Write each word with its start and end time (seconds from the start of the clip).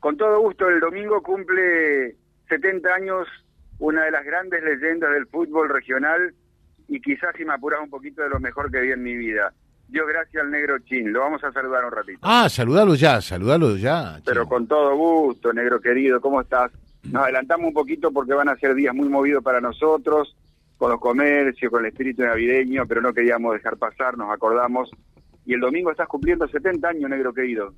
Con 0.00 0.16
todo 0.16 0.40
gusto, 0.40 0.68
el 0.68 0.80
domingo 0.80 1.22
cumple 1.22 2.16
70 2.48 2.92
años 2.92 3.28
una 3.78 4.04
de 4.04 4.10
las 4.10 4.24
grandes 4.24 4.62
leyendas 4.62 5.12
del 5.12 5.26
fútbol 5.26 5.68
regional 5.68 6.34
y 6.88 7.00
quizás 7.00 7.34
si 7.36 7.44
me 7.44 7.54
apuras 7.54 7.80
un 7.82 7.90
poquito 7.90 8.22
de 8.22 8.30
lo 8.30 8.40
mejor 8.40 8.70
que 8.70 8.80
vi 8.80 8.92
en 8.92 9.02
mi 9.02 9.16
vida. 9.16 9.52
Dios 9.88 10.06
gracias 10.08 10.42
al 10.42 10.50
negro 10.50 10.78
Chin, 10.80 11.12
lo 11.12 11.20
vamos 11.20 11.42
a 11.44 11.52
saludar 11.52 11.84
un 11.84 11.92
ratito. 11.92 12.18
Ah, 12.22 12.48
saludalo 12.48 12.94
ya, 12.94 13.20
saludalo 13.20 13.76
ya. 13.76 14.20
Pero 14.24 14.46
con 14.46 14.66
todo 14.66 14.96
gusto, 14.96 15.52
negro 15.52 15.80
querido, 15.80 16.20
¿cómo 16.20 16.40
estás? 16.40 16.72
Nos 17.04 17.22
adelantamos 17.24 17.68
un 17.68 17.74
poquito 17.74 18.10
porque 18.10 18.34
van 18.34 18.48
a 18.48 18.56
ser 18.56 18.74
días 18.74 18.94
muy 18.94 19.08
movidos 19.08 19.42
para 19.42 19.60
nosotros, 19.60 20.36
con 20.78 20.90
los 20.90 21.00
comercios, 21.00 21.70
con 21.70 21.84
el 21.84 21.90
espíritu 21.90 22.22
navideño, 22.22 22.86
pero 22.86 23.02
no 23.02 23.12
queríamos 23.12 23.52
dejar 23.54 23.76
pasar, 23.76 24.16
nos 24.16 24.30
acordamos. 24.30 24.90
Y 25.44 25.54
el 25.54 25.60
domingo 25.60 25.90
estás 25.90 26.08
cumpliendo 26.08 26.48
70 26.48 26.88
años, 26.88 27.10
negro 27.10 27.34
querido. 27.34 27.74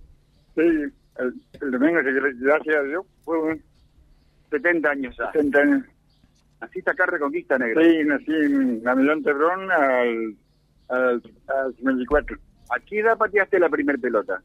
Sí, 0.55 0.93
el, 1.19 1.71
domingo, 1.71 2.01
gracias 2.03 2.77
a 2.77 2.83
Dios, 2.83 3.07
fue 3.25 3.39
un 3.39 3.63
70 4.51 4.91
años 4.91 5.17
ya. 5.19 5.33
70 5.33 5.59
años. 5.59 5.87
Naciste 6.61 6.91
acá 6.91 7.07
Reconquista, 7.07 7.59
negro. 7.59 7.83
Sí, 7.83 8.05
nací 8.05 8.33
en 8.33 8.83
Millón 8.83 9.23
Tebrón 9.23 9.71
al, 9.71 10.37
al, 10.89 11.23
al 11.49 11.75
54. 11.77 12.37
¿A 12.71 12.81
qué 12.81 13.01
edad 13.01 13.19
pateaste 13.19 13.59
la 13.59 13.69
primer 13.69 13.99
pelota? 13.99 14.41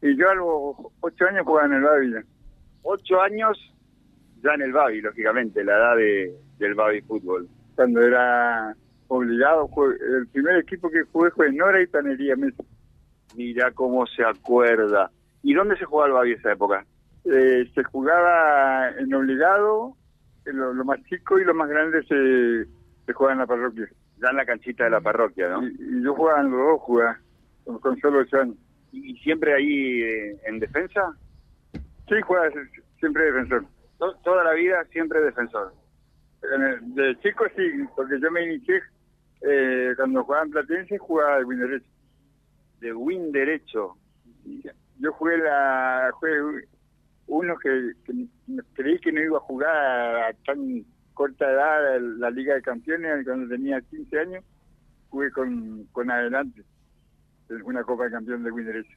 Y 0.00 0.16
yo 0.16 0.30
a 0.30 0.34
los 0.34 0.92
8 1.00 1.24
años 1.26 1.46
jugaba 1.46 1.66
en 1.66 1.74
el 1.74 1.82
Babi. 1.82 2.26
8 2.82 3.22
años 3.22 3.58
ya 4.42 4.54
en 4.54 4.62
el 4.62 4.72
Babi, 4.72 5.00
lógicamente, 5.00 5.64
la 5.64 5.76
edad 5.76 5.96
de, 5.96 6.34
del 6.58 6.74
Babi 6.74 7.00
Fútbol. 7.02 7.48
Cuando 7.74 8.00
era 8.02 8.74
obligado, 9.08 9.68
el 10.18 10.26
primer 10.28 10.56
equipo 10.58 10.90
que 10.90 11.02
jugué 11.12 11.30
fue 11.30 11.48
en 11.48 11.56
Nora 11.56 11.80
y 11.80 11.86
Panería 11.86 12.36
Mesa. 12.36 12.62
Mira 13.36 13.70
cómo 13.72 14.06
se 14.06 14.24
acuerda. 14.24 15.10
¿Y 15.42 15.54
dónde 15.54 15.76
se 15.76 15.84
jugaba 15.84 16.08
el 16.08 16.12
Babi 16.14 16.32
esa 16.32 16.52
época? 16.52 16.84
Eh, 17.24 17.70
se 17.74 17.84
jugaba 17.84 18.90
en 18.98 19.12
obligado, 19.14 19.96
lo, 20.44 20.72
lo, 20.72 20.84
más 20.84 21.02
chico 21.04 21.38
y 21.38 21.44
lo 21.44 21.54
más 21.54 21.68
grande 21.68 22.02
se, 22.04 22.66
se 23.06 23.12
juega 23.12 23.32
en 23.32 23.38
la 23.40 23.46
parroquia. 23.46 23.88
Ya 24.20 24.30
en 24.30 24.36
la 24.36 24.46
canchita 24.46 24.84
de 24.84 24.90
la 24.90 25.00
parroquia, 25.00 25.48
¿no? 25.48 25.66
Y, 25.66 26.02
yo 26.02 26.14
jugaba 26.14 26.40
en 26.40 26.50
los 26.50 26.60
dos, 26.60 26.80
jugaba, 26.80 27.18
con, 27.80 27.98
solo 28.00 28.20
ocho 28.20 28.40
años. 28.40 28.56
¿Y 28.92 29.16
siempre 29.18 29.54
ahí 29.54 30.02
eh, 30.02 30.40
en 30.46 30.58
defensa? 30.58 31.16
Sí, 31.72 32.20
jugaba 32.24 32.48
siempre 32.98 33.24
defensor. 33.24 33.64
¿Toda 34.24 34.44
la 34.44 34.52
vida 34.54 34.84
siempre 34.90 35.20
defensor? 35.20 35.72
De 36.42 37.16
chico 37.20 37.44
sí, 37.56 37.62
porque 37.94 38.18
yo 38.20 38.30
me 38.32 38.44
inicié 38.44 38.82
eh, 39.42 39.94
cuando 39.96 40.24
jugaba 40.24 40.44
en 40.44 40.50
Platense, 40.50 40.98
jugaba 40.98 41.38
de 41.38 41.44
win 41.44 41.60
derecho. 41.60 41.86
De 42.80 42.92
win 42.92 43.32
derecho. 43.32 43.96
Yo 45.02 45.12
jugué 45.14 45.36
la 45.38 46.10
jugué 46.14 46.68
uno 47.26 47.56
que, 47.58 47.92
creí 48.74 49.00
que 49.00 49.10
no 49.10 49.20
iba 49.20 49.36
a 49.36 49.40
jugar 49.40 50.16
a 50.16 50.32
tan 50.46 50.84
corta 51.12 51.50
edad 51.50 52.00
la 52.18 52.30
Liga 52.30 52.54
de 52.54 52.62
Campeones 52.62 53.24
cuando 53.24 53.48
tenía 53.48 53.80
15 53.80 54.20
años, 54.20 54.44
jugué 55.08 55.32
con, 55.32 55.84
con 55.90 56.08
adelante 56.08 56.62
una 57.64 57.82
Copa 57.82 58.04
de 58.04 58.12
Campeón 58.12 58.44
de 58.44 58.52
win 58.52 58.64
derecho. 58.64 58.96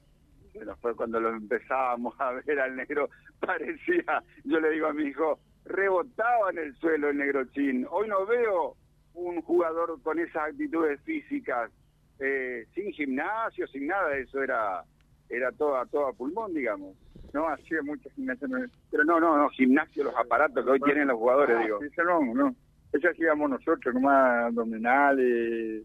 Bueno, 0.54 0.76
fue 0.78 0.96
cuando 0.96 1.20
lo 1.20 1.30
empezábamos 1.30 2.14
a 2.20 2.34
ver 2.34 2.60
al 2.60 2.76
negro, 2.76 3.10
parecía, 3.40 4.24
yo 4.44 4.60
le 4.60 4.70
digo 4.70 4.86
a 4.86 4.94
mi 4.94 5.06
hijo, 5.06 5.40
rebotaba 5.66 6.52
en 6.52 6.60
el 6.60 6.76
suelo 6.76 7.10
el 7.10 7.18
negro 7.18 7.46
chin. 7.46 7.88
Hoy 7.90 8.08
no 8.08 8.28
veo 8.28 8.78
un 9.16 9.42
jugador 9.42 10.00
con 10.04 10.20
esas 10.20 10.50
actitudes 10.50 11.02
físicas, 11.02 11.72
eh, 12.20 12.68
sin 12.76 12.92
gimnasio, 12.92 13.66
sin 13.68 13.88
nada, 13.88 14.16
eso 14.16 14.44
era 14.44 14.84
era 15.30 15.52
todo 15.52 15.78
a, 15.78 15.86
todo 15.86 16.14
pulmón, 16.14 16.54
digamos. 16.54 16.96
No, 17.34 17.48
hacía 17.50 17.82
mucho 17.82 18.10
gimnasio. 18.12 18.48
Pero 18.92 19.04
no, 19.04 19.20
no, 19.20 19.38
no, 19.38 19.50
gimnasio, 19.50 20.06
los 20.06 20.16
aparatos 20.16 20.64
que 20.64 20.72
hoy 20.72 20.80
tienen 20.80 21.08
los 21.08 21.18
jugadores, 21.18 21.58
ah, 21.60 21.64
digo. 21.64 21.84
Eso 21.84 22.04
no, 22.04 22.22
no. 22.34 22.56
Eso 22.94 23.10
hacíamos 23.10 23.50
nosotros, 23.50 23.94
nomás 23.94 24.46
abdominales, 24.46 25.84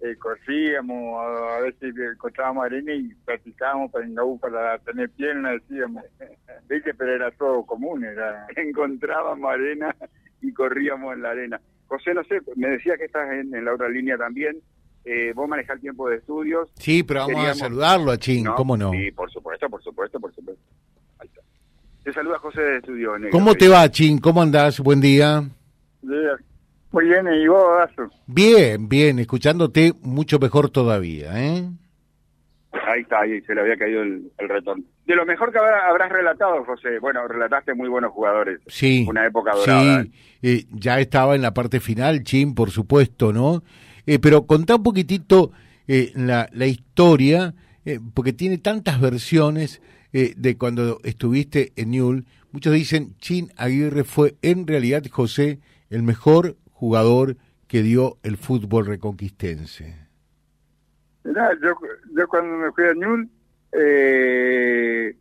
eh, 0.00 0.16
corríamos, 0.18 1.18
a 1.18 1.60
veces 1.60 1.94
encontrábamos 1.96 2.66
arena 2.66 2.92
y 2.92 3.14
practicábamos 3.24 3.90
para, 3.90 4.06
para 4.38 4.78
tener 4.80 5.08
piernas, 5.10 5.62
decíamos. 5.62 6.04
¿Viste? 6.68 6.92
Pero 6.94 7.14
era 7.14 7.30
todo 7.30 7.64
común, 7.64 8.04
era... 8.04 8.46
Encontrábamos 8.56 9.50
arena 9.50 9.96
y 10.42 10.52
corríamos 10.52 11.14
en 11.14 11.22
la 11.22 11.30
arena. 11.30 11.60
José, 11.86 12.12
no 12.12 12.24
sé, 12.24 12.40
me 12.56 12.68
decía 12.68 12.96
que 12.96 13.04
estás 13.04 13.30
en, 13.32 13.64
la 13.64 13.72
otra 13.72 13.88
línea 13.88 14.18
también. 14.18 14.60
Eh, 15.04 15.32
vos 15.34 15.48
manejás 15.48 15.76
el 15.76 15.82
tiempo 15.82 16.08
de 16.08 16.16
estudios. 16.16 16.68
Sí, 16.76 17.02
pero 17.02 17.20
vamos 17.20 17.46
a 17.46 17.54
saludarlo 17.54 18.10
a 18.10 18.18
Chin, 18.18 18.46
¿cómo 18.56 18.76
no? 18.76 18.90
Sí, 18.92 19.10
por 19.12 19.30
supuesto, 19.30 19.68
por 19.68 19.82
supuesto, 19.82 20.18
por 20.18 20.34
supuesto. 20.34 20.62
Ahí 21.18 21.28
está. 21.28 21.40
Te 22.02 22.12
saluda 22.12 22.38
José 22.38 22.60
de 22.62 22.76
Estudios. 22.78 23.20
¿Cómo 23.30 23.54
te 23.54 23.68
va, 23.68 23.90
Chin? 23.90 24.18
¿Cómo 24.18 24.40
andás? 24.40 24.80
Buen 24.80 25.00
día. 25.00 25.44
Muy 26.94 27.06
bien, 27.06 27.26
¿y 27.26 27.48
vos? 27.48 27.90
Bien, 28.26 28.88
bien, 28.88 29.18
escuchándote 29.18 29.94
mucho 30.02 30.38
mejor 30.38 30.70
todavía, 30.70 31.32
¿eh? 31.34 31.68
Ahí 32.86 33.00
está, 33.00 33.20
ahí 33.20 33.40
se 33.42 33.54
le 33.54 33.62
había 33.62 33.76
caído 33.76 34.02
el, 34.02 34.30
retorno. 34.38 34.84
De 35.04 35.16
lo 35.16 35.26
mejor 35.26 35.52
que 35.52 35.58
habrás 35.58 36.10
relatado, 36.10 36.64
José. 36.64 36.98
Bueno, 37.00 37.26
relataste 37.26 37.74
muy 37.74 37.88
buenos 37.88 38.12
jugadores. 38.12 38.60
Sí. 38.66 39.04
Una 39.08 39.26
época 39.26 39.52
dorada. 39.54 40.04
Sí, 40.04 40.12
eh, 40.42 40.64
ya 40.70 41.00
estaba 41.00 41.34
en 41.34 41.42
la 41.42 41.52
parte 41.52 41.80
final, 41.80 42.22
Chin, 42.22 42.54
por 42.54 42.70
supuesto, 42.70 43.32
¿no? 43.32 43.62
Eh, 44.06 44.18
pero 44.18 44.46
contá 44.46 44.76
un 44.76 44.82
poquitito 44.82 45.52
eh, 45.86 46.12
la, 46.14 46.48
la 46.52 46.66
historia, 46.66 47.54
eh, 47.84 48.00
porque 48.14 48.32
tiene 48.32 48.58
tantas 48.58 49.00
versiones 49.00 49.80
eh, 50.16 50.32
de 50.36 50.56
cuando 50.56 51.00
estuviste 51.02 51.72
en 51.74 51.90
Newell. 51.90 52.24
Muchos 52.52 52.72
dicen, 52.72 53.16
Chin 53.18 53.52
Aguirre 53.56 54.04
fue 54.04 54.36
en 54.42 54.64
realidad, 54.64 55.02
José, 55.10 55.58
el 55.90 56.04
mejor 56.04 56.56
jugador 56.70 57.36
que 57.66 57.82
dio 57.82 58.18
el 58.22 58.36
fútbol 58.36 58.86
reconquistense? 58.86 59.96
yo, 61.24 61.74
yo 62.16 62.28
cuando 62.28 62.58
me 62.58 62.70
fui 62.70 62.84
a 62.84 62.94
Ñul, 62.94 63.28
eh, 63.72 65.16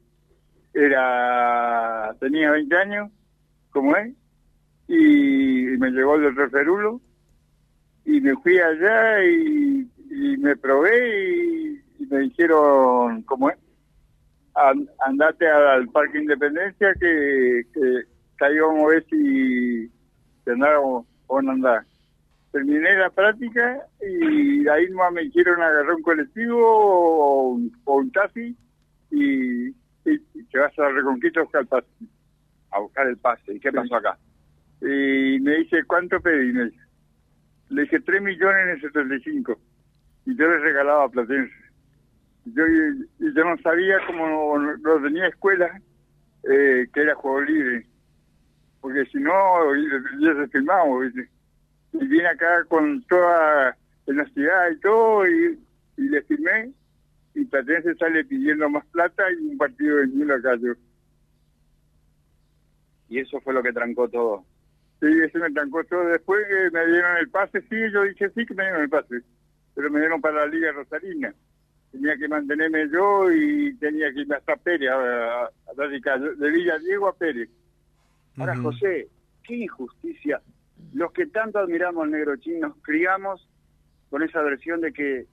era, 0.76 2.16
tenía 2.20 2.52
20 2.52 2.76
años, 2.76 3.12
como 3.72 3.96
es, 3.96 4.14
y, 4.88 5.76
me 5.80 5.90
llegó 5.90 6.18
el 6.18 6.24
doctor 6.24 6.52
Ferulo, 6.52 7.02
y 8.14 8.22
me 8.22 8.36
fui 8.36 8.60
allá 8.60 9.26
y, 9.26 9.90
me 10.38 10.56
probé 10.56 11.80
y, 11.98 12.06
me 12.06 12.20
dijeron, 12.20 13.24
como 13.24 13.50
es, 13.50 13.58
andate 15.08 15.48
al 15.48 15.88
Parque 15.88 16.20
Independencia 16.20 16.94
que, 17.00 17.64
que, 17.74 18.04
que 18.38 18.56
íbamos 18.56 18.84
a 18.84 18.88
ver 18.88 19.06
si, 19.10 19.88
si 19.88 20.50
andábamos 20.52 21.08
andar. 21.28 21.86
Terminé 22.52 22.94
la 22.98 23.10
práctica 23.10 23.82
y 24.00 24.68
ahí 24.68 24.88
nomás 24.92 25.14
me 25.14 25.24
hicieron 25.24 25.60
agarrar 25.60 25.96
un 25.96 26.04
colectivo 26.04 26.60
o, 26.62 27.60
un 27.86 28.12
taxi 28.12 28.56
y, 29.10 29.70
y, 29.70 30.20
te 30.52 30.60
vas 30.60 30.78
a 30.78 30.90
Reconquista 30.90 31.40
a 31.40 31.44
buscar 31.44 31.62
el 31.62 31.68
pase. 31.68 31.88
A 32.70 32.80
buscar 32.80 33.08
el 33.08 33.18
pase. 33.18 33.56
¿Y 33.56 33.60
qué 33.60 33.72
pasó 33.72 33.96
acá? 33.96 34.20
Y 34.82 35.40
me 35.40 35.58
dice, 35.58 35.84
¿cuánto 35.88 36.20
pedí? 36.20 36.54
Le 37.70 37.84
dije, 37.84 38.00
3 38.00 38.22
millones 38.22 38.64
en 38.64 38.70
el 38.70 38.82
75. 38.82 39.60
Y 40.26 40.36
yo 40.36 40.48
le 40.48 40.58
regalaba 40.60 41.06
a 41.06 41.10
Platense. 41.10 41.54
Yo, 42.46 42.64
y, 42.68 43.34
yo 43.34 43.46
no 43.46 43.58
sabía, 43.62 44.06
como 44.06 44.60
no, 44.60 45.02
tenía 45.02 45.28
escuela, 45.28 45.80
eh, 46.44 46.88
que 46.94 47.02
era 47.02 47.16
juego 47.16 47.42
libre 47.42 47.88
porque 48.84 49.06
si 49.06 49.18
no, 49.18 49.32
ya 50.20 50.36
se 50.36 50.48
firmamos, 50.50 51.06
Y 51.94 52.06
vine 52.06 52.28
acá 52.28 52.66
con 52.66 53.02
toda 53.04 53.78
honestidad 54.06 54.72
y 54.72 54.80
todo, 54.82 55.26
y, 55.26 55.58
le 55.96 56.22
firmé, 56.24 56.74
y 57.34 57.46
Platense 57.46 57.96
sale 57.96 58.26
pidiendo 58.26 58.70
más 58.70 58.86
plata 58.88 59.24
y 59.32 59.52
un 59.52 59.58
partido 59.58 60.00
de 60.00 60.08
mil 60.08 60.30
acá 60.30 60.58
yo. 60.58 60.74
Y 63.08 63.20
eso 63.20 63.40
fue 63.40 63.54
lo 63.54 63.64
que 63.64 63.72
trancó 63.72 64.10
todo. 64.10 64.44
Sí, 65.04 65.10
eso 65.22 65.38
me 65.40 65.52
trancó 65.52 65.84
todo. 65.84 66.06
Después 66.06 66.48
que 66.48 66.72
me 66.72 66.88
dieron 66.88 67.18
el 67.18 67.30
pase, 67.30 67.60
sí, 67.64 67.76
yo 67.92 68.04
dije 68.04 68.30
sí 68.30 68.46
que 68.46 68.54
me 68.54 68.64
dieron 68.64 68.84
el 68.84 68.90
pase, 68.90 69.20
pero 69.76 69.92
me 69.92 70.00
dieron 70.00 70.22
para 70.22 70.46
la 70.46 70.48
Liga 70.48 70.72
Rosarina. 70.72 71.36
Tenía 71.92 72.16
que 72.16 72.30
mantenerme 72.30 72.88
yo 72.90 73.30
y 73.30 73.76
tenía 73.80 74.14
que 74.14 74.22
ir 74.22 74.34
hasta 74.34 74.56
Pérez, 74.56 74.90
a, 74.90 75.50
de 75.76 76.52
Villa 76.52 76.80
Diego 76.80 77.10
a 77.10 77.18
Pérez. 77.18 77.50
Ahora, 78.38 78.56
José, 78.56 79.10
qué 79.44 79.56
injusticia. 79.56 80.42
Los 80.94 81.12
que 81.12 81.26
tanto 81.26 81.60
admiramos 81.60 82.06
al 82.06 82.12
negro 82.12 82.38
chino, 82.38 82.70
nos 82.70 82.78
criamos 82.78 83.46
con 84.10 84.24
esa 84.24 84.42
versión 84.42 84.80
de 84.80 84.94
que, 84.94 85.28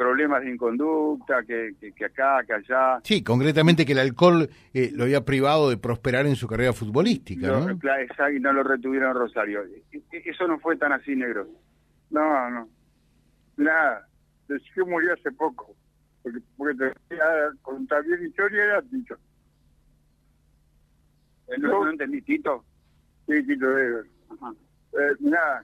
problemas 0.00 0.42
de 0.42 0.50
inconducta, 0.50 1.42
que, 1.42 1.74
que, 1.78 2.04
acá, 2.06 2.42
que 2.46 2.54
allá. 2.54 3.00
Sí, 3.04 3.22
concretamente 3.22 3.84
que 3.84 3.92
el 3.92 3.98
alcohol 3.98 4.48
eh, 4.72 4.90
lo 4.94 5.04
había 5.04 5.26
privado 5.26 5.68
de 5.68 5.76
prosperar 5.76 6.24
en 6.24 6.36
su 6.36 6.48
carrera 6.48 6.72
futbolística. 6.72 7.48
¿no? 7.48 7.78
y 8.30 8.40
no 8.40 8.52
lo 8.54 8.62
retuvieron 8.62 9.14
Rosario. 9.14 9.62
E, 9.62 9.82
e, 9.92 10.22
eso 10.24 10.48
no 10.48 10.58
fue 10.58 10.78
tan 10.78 10.92
así, 10.92 11.14
negro. 11.14 11.46
No, 12.08 12.50
no. 12.50 12.66
Nada. 13.58 14.08
Que 14.48 14.84
murió 14.84 15.12
hace 15.12 15.32
poco. 15.32 15.76
Porque, 16.22 16.38
porque 16.56 16.92
te 17.08 17.16
contar 17.60 18.02
bien 18.02 18.24
historia 18.26 18.64
era 18.64 18.80
dicho. 18.80 19.16
¿No, 21.58 21.84
no 21.84 21.90
entendí, 21.90 22.22
Tito? 22.22 22.64
Sí, 23.26 23.46
Tito 23.46 23.66
Weber. 23.66 24.06
Eh, 24.92 25.14
mirá, 25.18 25.62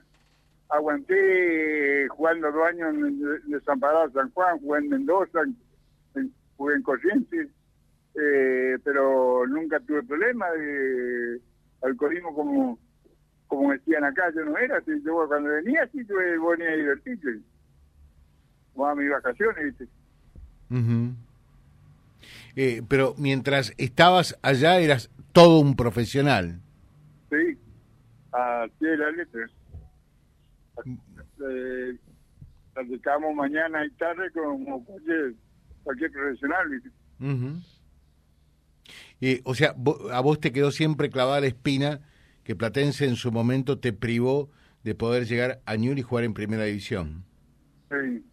aguanté 0.69 2.07
jugando 2.09 2.51
dos 2.51 2.67
años 2.67 2.93
en 2.95 3.51
Desamparado 3.51 4.11
San 4.11 4.29
Juan, 4.31 4.59
jugué 4.59 4.79
en 4.79 4.89
Mendoza, 4.89 5.39
en- 6.15 6.33
jugué 6.57 6.75
en 6.75 6.81
Corrientes, 6.83 7.47
eh, 8.15 8.77
pero 8.83 9.45
nunca 9.47 9.79
tuve 9.81 10.03
problema 10.03 10.49
de 10.51 11.39
alcoholismo 11.83 12.33
como 12.35 12.79
como 13.47 13.71
decían 13.71 14.03
acá, 14.03 14.23
yo 14.35 14.43
no 14.43 14.57
era, 14.57 14.77
así, 14.79 14.91
yo 15.05 15.25
cuando 15.25 15.49
venía 15.49 15.87
sí 15.93 16.03
tuve 16.03 16.37
venía 16.37 16.69
a 16.69 16.75
divertirte. 16.75 17.39
Jugaba 18.73 18.95
mis 18.95 19.09
vacaciones, 19.09 19.63
¿viste? 19.63 19.87
Eh, 22.57 22.81
pero 22.89 23.13
mientras 23.17 23.73
estabas 23.77 24.37
allá 24.41 24.79
eras 24.79 25.09
todo 25.31 25.59
un 25.61 25.75
profesional. 25.77 26.59
Sí, 27.29 27.57
a 28.33 28.65
pie 28.79 28.89
de 28.89 28.97
la 28.97 29.11
letra. 29.11 29.47
Eh, 30.85 31.97
practicamos 32.73 33.35
mañana 33.35 33.85
y 33.85 33.91
tarde 33.91 34.31
como 34.31 34.83
cualquier, 34.85 35.33
cualquier 35.83 36.11
profesional. 36.11 36.81
Eh, 39.19 39.41
o 39.43 39.55
sea, 39.55 39.75
a 40.11 40.21
vos 40.21 40.39
te 40.39 40.51
quedó 40.51 40.71
siempre 40.71 41.09
clavada 41.09 41.41
la 41.41 41.47
espina 41.47 42.01
que 42.43 42.55
Platense 42.55 43.05
en 43.05 43.15
su 43.15 43.31
momento 43.31 43.79
te 43.79 43.93
privó 43.93 44.49
de 44.83 44.95
poder 44.95 45.25
llegar 45.25 45.59
a 45.65 45.75
Ñul 45.75 45.99
y 45.99 46.01
jugar 46.01 46.23
en 46.23 46.33
primera 46.33 46.63
división. 46.63 47.25
Sí. 47.89 48.23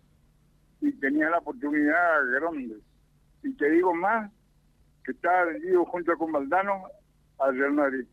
Y 0.80 0.92
tenía 0.92 1.30
la 1.30 1.38
oportunidad 1.38 2.20
grande. 2.32 2.76
Y 3.42 3.52
te 3.54 3.70
digo 3.70 3.94
más, 3.94 4.30
que 5.04 5.12
estaba 5.12 5.46
vendido 5.46 5.84
junto 5.86 6.16
con 6.16 6.32
Valdano 6.32 6.84
al 7.38 7.58
Real 7.58 7.72
Madrid. 7.72 8.06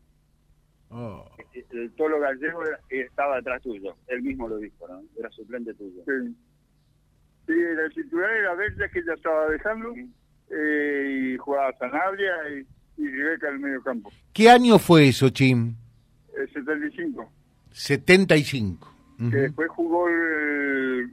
Oh. 0.92 1.24
El 1.70 1.90
Tolo 1.92 2.20
Gallego 2.20 2.64
era- 2.66 2.78
estaba 2.90 3.36
detrás 3.36 3.62
tuyo. 3.62 3.96
Él 4.08 4.22
mismo 4.22 4.48
lo 4.48 4.58
dijo, 4.58 4.86
¿no? 4.88 5.02
Era 5.18 5.30
suplente 5.30 5.72
tuyo. 5.74 6.02
Sí. 6.06 6.36
Sí, 7.46 7.54
la 7.74 7.88
titular 7.88 8.30
era 8.30 8.54
Verde 8.54 8.88
que 8.92 9.02
ya 9.04 9.14
estaba 9.14 9.48
dejando 9.48 9.94
eh, 10.50 11.30
y 11.34 11.36
jugaba 11.38 11.72
Sanabria 11.78 12.32
y, 12.50 13.02
y 13.02 13.08
Rebeca 13.08 13.48
en 13.48 13.54
el 13.54 13.60
medio 13.60 13.82
campo. 13.82 14.10
¿Qué 14.32 14.48
año 14.50 14.78
fue 14.78 15.08
eso, 15.08 15.28
Chim? 15.30 15.74
El 16.36 16.50
75. 16.52 17.32
75. 17.72 18.94
Ujú. 19.18 19.30
Que 19.30 19.36
después 19.38 19.68
jugó 19.70 20.08
el- 20.08 21.12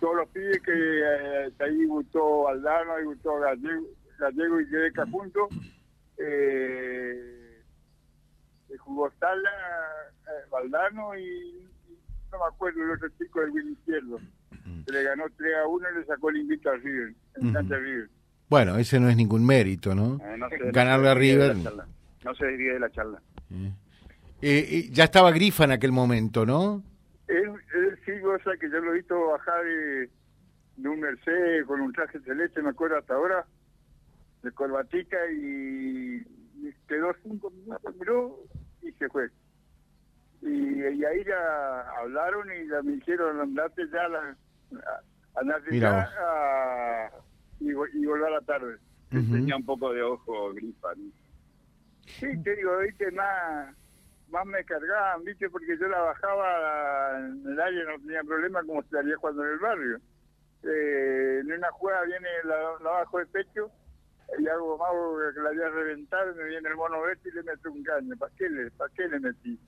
todos 0.00 0.16
los 0.16 0.28
pibes 0.30 0.60
que 0.62 0.72
eh, 0.72 1.50
ahí 1.60 1.84
gustó 1.86 2.48
Aldano, 2.48 2.94
ahí 2.94 3.04
gustó 3.04 3.38
Gallego, 3.38 3.86
Gallego 4.18 4.60
y 4.60 4.64
Rebeca 4.64 5.06
juntos. 5.06 5.48
Eh, 6.18 7.41
eh, 8.72 8.76
jugó 8.78 9.10
Sala, 9.20 9.50
eh, 10.26 10.48
Valdano 10.50 11.16
y, 11.16 11.22
y 11.22 11.98
no 12.30 12.38
me 12.38 12.44
acuerdo 12.54 12.82
el 12.82 12.90
otro 12.92 13.08
chico 13.18 13.40
del 13.40 13.50
Will 13.50 13.70
Izquierdo. 13.72 14.18
que 14.86 14.92
le 14.92 15.02
ganó 15.04 15.24
3 15.36 15.52
a 15.62 15.66
1 15.66 15.86
y 15.90 15.98
le 16.00 16.04
sacó 16.06 16.30
el 16.30 16.36
invito 16.38 16.70
a 16.70 16.76
River, 16.76 17.14
en 17.36 17.52
cancha 17.52 17.74
de 17.74 17.80
River. 17.80 18.10
Bueno, 18.48 18.76
ese 18.76 19.00
no 19.00 19.08
es 19.08 19.16
ningún 19.16 19.44
mérito, 19.46 19.94
¿no? 19.94 20.18
Eh, 20.24 20.36
no 20.38 20.48
se- 20.50 20.58
Ganarle 20.72 21.06
se 21.06 21.10
a 21.10 21.14
River. 21.14 21.56
No 22.24 22.34
se 22.34 22.46
desvíe 22.46 22.72
de 22.74 22.80
la 22.80 22.90
charla. 22.90 23.20
Eh, 23.50 23.72
eh, 24.42 24.88
ya 24.90 25.04
estaba 25.04 25.30
Grifa 25.32 25.64
en 25.64 25.72
aquel 25.72 25.92
momento, 25.92 26.44
¿no? 26.46 26.82
Él, 27.28 27.50
él 27.74 27.98
sí 28.04 28.18
goza 28.20 28.50
que 28.60 28.68
yo 28.70 28.78
lo 28.80 28.92
he 28.92 28.96
visto 28.98 29.28
bajar 29.28 29.64
de, 29.64 30.10
de 30.76 30.88
un 30.88 31.00
Mercedes 31.00 31.64
con 31.66 31.80
un 31.80 31.92
traje 31.92 32.20
celeste, 32.20 32.60
me 32.62 32.70
acuerdo 32.70 32.98
hasta 32.98 33.14
ahora, 33.14 33.46
de 34.42 34.50
corbatica 34.52 35.16
y 35.32 36.22
quedó 36.88 37.14
cinco 37.22 37.50
minutos, 37.50 37.94
miró 37.98 38.38
y 38.82 38.92
se 38.92 39.08
fue. 39.08 39.28
Y, 40.42 40.48
y 40.82 41.04
ahí 41.04 41.24
ya 41.24 41.84
hablaron 42.02 42.48
y 42.52 42.68
ya 42.68 42.82
me 42.82 42.92
dijeron 42.92 43.40
andate 43.40 43.82
ya, 43.92 44.08
la, 44.08 44.20
a- 44.72 45.40
andate 45.40 45.70
Mira 45.70 45.90
ya 45.90 45.96
vos. 46.04 46.14
a- 46.20 47.10
y, 47.60 47.70
y 47.70 48.06
volver 48.06 48.26
a 48.28 48.30
la 48.30 48.40
tarde. 48.42 48.76
Tenía 49.10 49.56
un 49.56 49.64
poco 49.64 49.92
de 49.92 50.02
ojo 50.02 50.52
grifa. 50.54 50.88
¿no? 50.96 51.10
Sí, 52.18 52.26
te 52.42 52.56
digo, 52.56 52.78
viste, 52.78 53.10
más, 53.12 53.74
más 54.28 54.46
me 54.46 54.64
cargaban, 54.64 55.22
viste, 55.24 55.48
porque 55.50 55.76
yo 55.78 55.86
la 55.88 56.00
bajaba 56.00 57.18
en 57.18 57.42
el 57.46 57.60
área, 57.60 57.84
no 57.84 57.98
tenía 58.00 58.22
problema 58.24 58.62
como 58.64 58.80
estaría 58.80 59.16
jugando 59.16 59.44
en 59.44 59.52
el 59.52 59.58
barrio. 59.58 59.98
Eh, 60.64 61.38
en 61.40 61.52
una 61.52 61.70
jugada 61.72 62.02
viene 62.04 62.28
la, 62.44 62.56
la 62.82 62.90
bajo 62.90 63.18
de 63.18 63.26
pecho 63.26 63.70
y 64.38 64.46
hago 64.48 64.78
más 64.78 65.34
que 65.34 65.40
la 65.40 65.50
voy 65.50 65.60
a 65.62 65.68
reventar, 65.68 66.34
me 66.34 66.44
viene 66.44 66.68
el 66.68 66.76
mono 66.76 67.02
verde 67.02 67.20
y 67.24 67.30
le 67.32 67.42
meto 67.42 67.70
un 67.70 67.82
caño. 67.82 68.16
¿Para 68.16 68.32
qué 68.36 68.48
le, 68.48 68.70
para 68.72 68.92
qué 68.94 69.08
le 69.08 69.20
metí? 69.20 69.60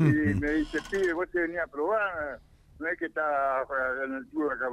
Y 0.00 0.04
me 0.40 0.50
dice, 0.52 0.78
pibe, 0.90 1.12
vos 1.12 1.28
te 1.30 1.40
venías 1.40 1.64
a 1.64 1.70
probar, 1.70 2.40
no 2.78 2.86
es 2.86 2.98
que 2.98 3.06
está 3.06 3.62
en 4.04 4.14
el 4.14 4.26
club 4.26 4.50
acá. 4.50 4.68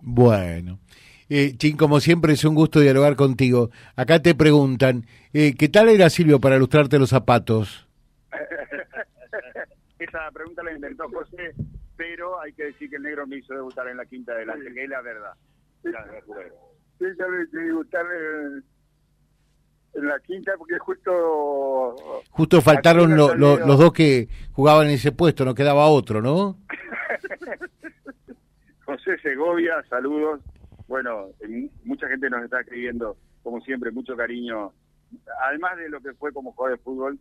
Bueno. 0.00 0.78
Eh, 1.28 1.56
Chin, 1.56 1.76
como 1.76 2.00
siempre 2.00 2.34
es 2.34 2.44
un 2.44 2.54
gusto 2.54 2.80
dialogar 2.80 3.16
contigo. 3.16 3.70
Acá 3.96 4.20
te 4.20 4.34
preguntan, 4.34 5.06
eh, 5.32 5.54
¿qué 5.58 5.68
tal 5.68 5.88
era 5.88 6.10
Silvio 6.10 6.40
para 6.40 6.58
lustrarte 6.58 6.98
los 6.98 7.10
zapatos? 7.10 7.88
Esa 9.98 10.30
pregunta 10.32 10.62
la 10.62 10.72
inventó 10.72 11.08
José, 11.08 11.54
pero 11.96 12.40
hay 12.40 12.52
que 12.52 12.64
decir 12.64 12.90
que 12.90 12.96
el 12.96 13.02
negro 13.02 13.26
me 13.26 13.38
hizo 13.38 13.54
debutar 13.54 13.88
en 13.88 13.96
la 13.96 14.04
quinta 14.04 14.34
delante, 14.34 14.72
que 14.72 14.84
es 14.84 14.88
la 14.88 15.00
verdad. 15.00 15.32
La 15.82 16.04
verdad. 16.04 16.52
Sí, 16.98 17.06
decidí 17.06 17.70
gustar 17.70 18.04
en, 19.94 20.06
la 20.06 20.18
quinta 20.20 20.52
porque 20.58 20.78
justo 20.78 21.96
Justo 22.30 22.60
faltaron 22.60 23.16
lo- 23.16 23.34
los 23.34 23.78
dos 23.78 23.92
que 23.92 24.28
jugaban 24.52 24.86
en 24.88 24.94
ese 24.94 25.12
puesto, 25.12 25.44
no 25.44 25.54
quedaba 25.54 25.86
otro, 25.86 26.20
¿no? 26.22 26.58
José 28.84 29.18
Segovia, 29.22 29.82
saludos. 29.88 30.40
Bueno, 30.86 31.28
eh, 31.40 31.70
mucha 31.84 32.06
gente 32.08 32.28
nos 32.28 32.44
está 32.44 32.60
escribiendo, 32.60 33.16
como 33.42 33.60
siempre, 33.62 33.90
mucho 33.90 34.14
cariño. 34.16 34.72
Además 35.46 35.76
de 35.78 35.88
lo 35.88 36.00
que 36.00 36.12
fue 36.14 36.32
como 36.32 36.52
jugador 36.52 36.78
de 36.78 36.84
fútbol, 36.84 37.18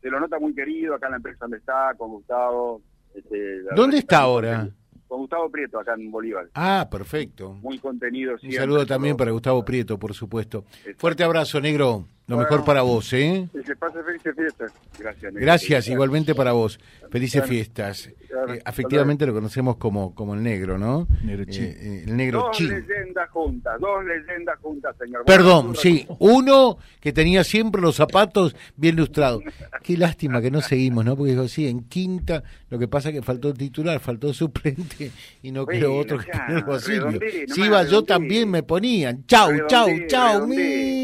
se 0.00 0.10
lo 0.10 0.20
nota 0.20 0.38
muy 0.38 0.54
querido 0.54 0.94
acá 0.94 1.06
en 1.06 1.12
la 1.12 1.16
empresa 1.16 1.38
donde 1.40 1.56
está, 1.58 1.92
con 1.96 2.10
Gustavo. 2.10 2.80
este, 3.14 3.62
¿Dónde 3.74 3.98
está 3.98 4.20
ahora? 4.20 4.68
Con 5.08 5.20
Gustavo 5.20 5.50
Prieto, 5.50 5.78
acá 5.78 5.94
en 5.98 6.10
Bolívar. 6.10 6.48
Ah, 6.54 6.88
perfecto. 6.90 7.54
Muy 7.62 7.78
contenido. 7.78 8.32
Un 8.32 8.38
siempre, 8.40 8.58
saludo 8.58 8.86
también 8.86 9.16
para 9.16 9.30
Gustavo 9.30 9.64
Prieto, 9.64 9.98
por 9.98 10.14
supuesto. 10.14 10.64
Exacto. 10.78 10.98
Fuerte 10.98 11.24
abrazo, 11.24 11.60
negro. 11.60 12.06
Lo 12.26 12.36
Bueno. 12.36 12.50
mejor 12.50 12.64
para 12.64 12.80
vos, 12.82 13.12
¿eh? 13.12 13.46
y 13.52 13.62
se 13.66 13.76
pase 13.76 14.02
felices 14.02 14.34
fiestas. 14.34 14.72
Gracias, 14.98 15.24
negro. 15.32 15.40
Gracias, 15.40 15.88
igualmente 15.88 16.34
para 16.34 16.52
vos. 16.52 16.80
Felices 17.10 17.44
fiestas. 17.44 18.08
Claro. 18.28 18.54
Eh, 18.54 18.62
afectivamente 18.64 19.26
lo 19.26 19.34
conocemos 19.34 19.76
como, 19.76 20.14
como 20.14 20.34
el 20.34 20.42
negro, 20.42 20.78
¿no? 20.78 21.06
Negro. 21.22 21.44
Eh, 21.46 21.54
eh, 21.60 22.04
el 22.06 22.16
negro 22.16 22.40
Dos 22.48 22.60
leyendas 22.60 23.28
juntas, 23.30 23.78
dos 23.78 24.04
leyendas 24.04 24.58
juntas, 24.60 24.96
señor. 24.98 25.24
Perdón, 25.26 25.66
Bueno, 25.66 25.80
sí. 25.80 26.06
Uno 26.18 26.78
que 26.98 27.12
tenía 27.12 27.44
siempre 27.44 27.80
los 27.82 27.94
zapatos 27.96 28.56
bien 28.74 28.96
lustrados. 28.96 29.42
Qué 29.82 29.96
lástima 29.98 30.40
que 30.40 30.50
no 30.50 30.62
seguimos, 30.62 31.04
¿no? 31.04 31.16
Porque 31.16 31.32
dijo, 31.32 31.46
sí, 31.46 31.68
en 31.68 31.84
quinta, 31.84 32.42
lo 32.70 32.78
que 32.78 32.88
pasa 32.88 33.10
es 33.10 33.16
que 33.16 33.22
faltó 33.22 33.50
el 33.50 33.58
titular, 33.58 34.00
faltó 34.00 34.28
el 34.28 34.34
suplente 34.34 35.10
y 35.42 35.52
no 35.52 35.66
quedó 35.66 35.94
otro 35.94 36.18
que 36.18 36.26
ya, 36.32 36.46
tenerlo 36.46 36.74
a 36.74 36.80
Silvio. 36.80 37.20
redondí, 37.20 37.52
Si 37.52 37.60
iba 37.62 37.82
yo 37.84 38.02
también 38.02 38.50
me 38.50 38.62
ponían. 38.62 39.24
Chau, 39.26 39.50
chau, 39.68 39.86
Redondí, 39.86 40.06
chau, 40.08 40.32
redondí. 40.46 40.56
mi 40.56 41.03